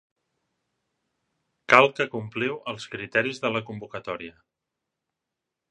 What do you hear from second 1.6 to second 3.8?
Cal que compliu els criteris de la